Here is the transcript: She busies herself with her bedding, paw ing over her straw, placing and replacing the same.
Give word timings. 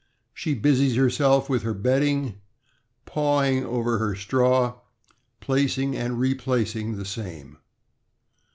She 0.33 0.55
busies 0.55 0.95
herself 0.95 1.47
with 1.47 1.61
her 1.61 1.75
bedding, 1.75 2.41
paw 3.05 3.43
ing 3.43 3.63
over 3.63 3.99
her 3.99 4.15
straw, 4.15 4.79
placing 5.41 5.95
and 5.95 6.19
replacing 6.19 6.97
the 6.97 7.05
same. 7.05 7.57